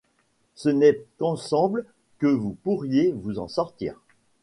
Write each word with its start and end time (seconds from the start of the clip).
Ce 0.55 0.67
n’est 0.67 0.99
qu’ensemble 1.19 1.85
que 2.17 2.25
vous 2.25 2.57
pourriez 2.63 3.11
vous 3.11 3.37
en 3.37 3.47
sortir. 3.47 3.93